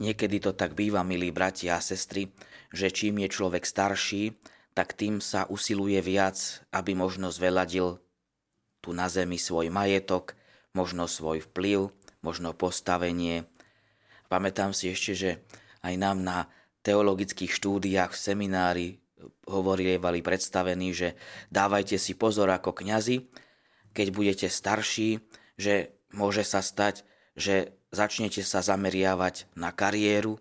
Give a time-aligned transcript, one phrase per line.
[0.00, 2.32] Niekedy to tak býva, milí bratia a sestry,
[2.72, 4.32] že čím je človek starší,
[4.72, 8.00] tak tým sa usiluje viac, aby možno zveladil
[8.80, 10.40] tu na zemi svoj majetok,
[10.72, 11.92] možno svoj vplyv,
[12.24, 13.44] možno postavenie.
[14.32, 15.30] Pamätám si ešte, že
[15.84, 16.48] aj nám na
[16.80, 18.88] teologických štúdiách v seminári
[19.44, 21.12] hovorili predstavení, že
[21.52, 23.28] dávajte si pozor ako kňazi,
[23.92, 25.20] keď budete starší,
[25.60, 27.04] že môže sa stať,
[27.36, 30.38] že začnete sa zameriavať na kariéru,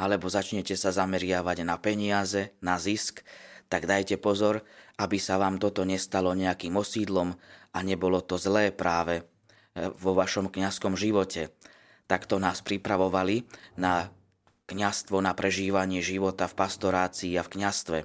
[0.00, 3.20] alebo začnete sa zameriavať na peniaze, na zisk,
[3.68, 4.64] tak dajte pozor,
[4.96, 7.36] aby sa vám toto nestalo nejakým osídlom
[7.72, 9.22] a nebolo to zlé práve e,
[10.00, 11.52] vo vašom kňazskom živote.
[12.08, 13.46] Takto nás pripravovali
[13.78, 14.10] na
[14.66, 17.98] kňastvo, na prežívanie života v pastorácii a v kňastve.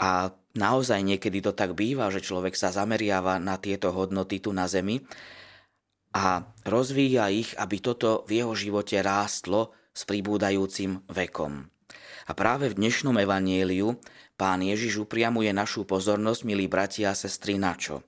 [0.00, 4.68] A naozaj niekedy to tak býva, že človek sa zameriava na tieto hodnoty tu na
[4.68, 5.00] zemi
[6.10, 11.70] a rozvíja ich, aby toto v jeho živote rástlo s pribúdajúcim vekom.
[12.26, 13.98] A práve v dnešnom evanieliu
[14.34, 18.02] pán Ježiš upriamuje našu pozornosť, milí bratia a sestry, na čo?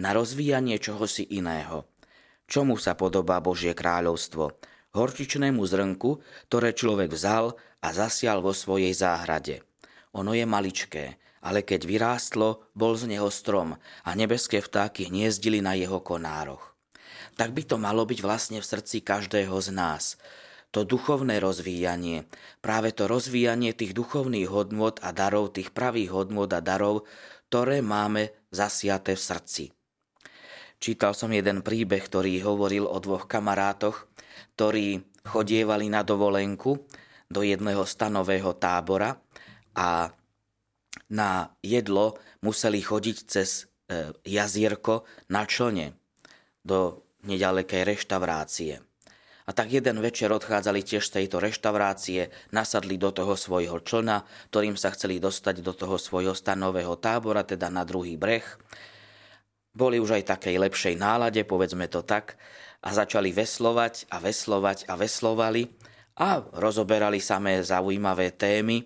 [0.00, 1.88] Na rozvíjanie čohosi iného.
[2.46, 4.60] Čomu sa podobá Božie kráľovstvo?
[4.96, 9.60] Horčičnému zrnku, ktoré človek vzal a zasial vo svojej záhrade.
[10.16, 15.76] Ono je maličké, ale keď vyrástlo, bol z neho strom a nebeské vtáky hniezdili na
[15.76, 16.75] jeho konároch
[17.36, 20.16] tak by to malo byť vlastne v srdci každého z nás.
[20.74, 22.26] To duchovné rozvíjanie,
[22.60, 27.06] práve to rozvíjanie tých duchovných hodnôt a darov, tých pravých hodnôt a darov,
[27.48, 29.64] ktoré máme zasiaté v srdci.
[30.76, 34.04] Čítal som jeden príbeh, ktorý hovoril o dvoch kamarátoch,
[34.58, 36.84] ktorí chodievali na dovolenku
[37.32, 39.16] do jedného stanového tábora
[39.72, 40.12] a
[41.08, 45.96] na jedlo museli chodiť cez e, jazierko na člne
[46.66, 48.80] do nedalekej reštaurácie.
[49.46, 54.74] A tak jeden večer odchádzali tiež z tejto reštaurácie, nasadli do toho svojho člna, ktorým
[54.74, 58.42] sa chceli dostať do toho svojho stanového tábora, teda na druhý breh.
[59.70, 62.34] Boli už aj takej lepšej nálade, povedzme to tak,
[62.82, 65.62] a začali veslovať a veslovať a veslovali
[66.18, 68.82] a rozoberali samé zaujímavé témy,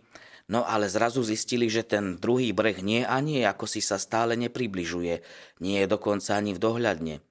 [0.51, 4.37] no ale zrazu zistili, že ten druhý breh nie a nie, ako si sa stále
[4.37, 5.25] nepribližuje,
[5.65, 7.30] nie je dokonca ani v dohľadne.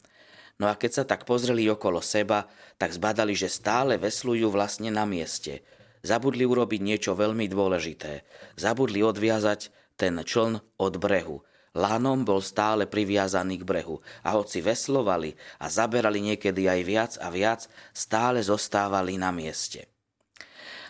[0.60, 5.08] No a keď sa tak pozreli okolo seba, tak zbadali, že stále veslujú vlastne na
[5.08, 5.64] mieste.
[6.04, 8.28] Zabudli urobiť niečo veľmi dôležité.
[8.60, 11.44] Zabudli odviazať ten čln od brehu.
[11.80, 17.32] Lánom bol stále priviazaný k brehu a hoci veslovali a zaberali niekedy aj viac a
[17.32, 19.88] viac, stále zostávali na mieste.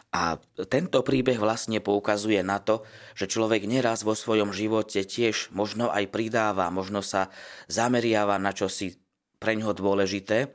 [0.09, 2.81] A tento príbeh vlastne poukazuje na to,
[3.13, 7.29] že človek neraz vo svojom živote tiež možno aj pridáva, možno sa
[7.69, 8.97] zameriava na čosi
[9.39, 10.51] pre ňoho dôležité,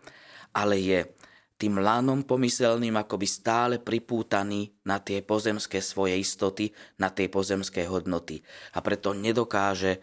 [0.53, 1.01] ale je
[1.55, 8.45] tým lánom pomyselným akoby stále pripútaný na tie pozemské svoje istoty, na tie pozemské hodnoty
[8.75, 10.03] a preto nedokáže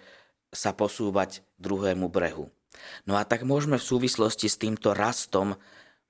[0.51, 2.49] sa posúvať druhému brehu.
[3.05, 5.59] No a tak môžeme v súvislosti s týmto rastom,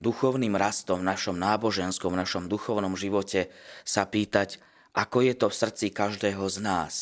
[0.02, 3.54] duchovným rastom v našom náboženskom, v našom duchovnom živote
[3.86, 4.58] sa pýtať,
[4.98, 6.94] ako je to v srdci každého z nás.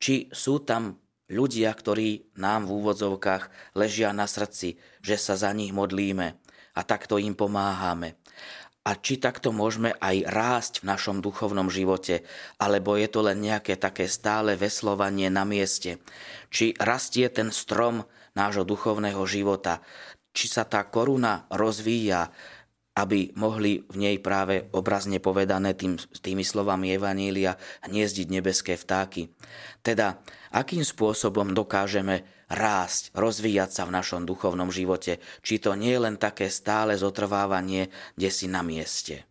[0.00, 0.96] Či sú tam
[1.30, 6.36] ľudia, ktorí nám v úvodzovkách ležia na srdci, že sa za nich modlíme
[6.74, 8.18] a takto im pomáhame.
[8.80, 12.24] A či takto môžeme aj rásť v našom duchovnom živote,
[12.56, 16.00] alebo je to len nejaké také stále veslovanie na mieste.
[16.48, 19.84] Či rastie ten strom nášho duchovného života,
[20.32, 22.32] či sa tá koruna rozvíja,
[23.00, 27.56] aby mohli v nej práve obrazne povedané tým, tými slovami Evanília
[27.88, 29.32] hniezdiť nebeské vtáky.
[29.80, 30.20] Teda,
[30.52, 36.20] akým spôsobom dokážeme rásť, rozvíjať sa v našom duchovnom živote, či to nie je len
[36.20, 37.88] také stále zotrvávanie,
[38.20, 39.24] kde si na mieste.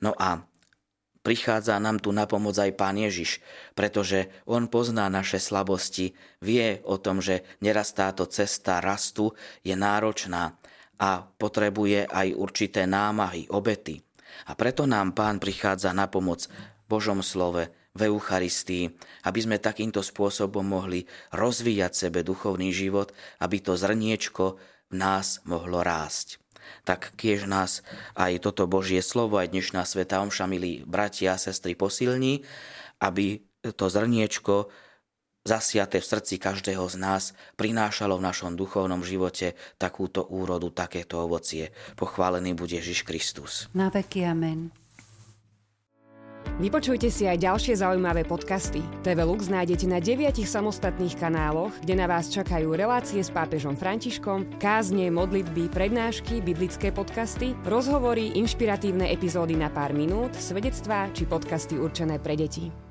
[0.00, 0.40] No a
[1.20, 3.44] prichádza nám tu na pomoc aj Pán Ježiš,
[3.76, 10.56] pretože On pozná naše slabosti, vie o tom, že neraz táto cesta rastu je náročná,
[10.98, 14.02] a potrebuje aj určité námahy, obety.
[14.50, 18.90] A preto nám Pán prichádza na pomoc v Božom slove, v Eucharistii,
[19.22, 24.58] aby sme takýmto spôsobom mohli rozvíjať sebe duchovný život, aby to zrniečko
[24.90, 26.42] v nás mohlo rásť.
[26.82, 27.86] Tak kiež nás
[28.18, 32.42] aj toto Božie slovo, aj dnešná Sveta Omša, milí bratia a sestry, posilní,
[32.98, 34.68] aby to zrniečko
[35.44, 37.24] zasiate v srdci každého z nás,
[37.60, 41.70] prinášalo v našom duchovnom živote takúto úrodu, takéto ovocie.
[41.94, 43.68] Pochválený bude Ježiš Kristus.
[43.76, 44.72] Na veky amen.
[46.54, 48.78] Vypočujte si aj ďalšie zaujímavé podcasty.
[49.02, 54.62] TV Lux nájdete na deviatich samostatných kanáloch, kde na vás čakajú relácie s pápežom Františkom,
[54.62, 62.22] kázne, modlitby, prednášky, biblické podcasty, rozhovory, inšpiratívne epizódy na pár minút, svedectvá či podcasty určené
[62.22, 62.83] pre deti.